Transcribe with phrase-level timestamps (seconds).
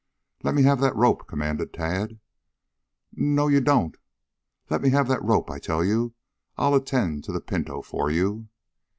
[0.41, 2.09] "Let me have that rope," commanded Tad.
[2.09, 2.17] "N
[3.17, 3.97] n no you don't."
[4.67, 6.15] "Let me have that rope, I tell you.
[6.57, 8.47] I'll attend to the pinto for you."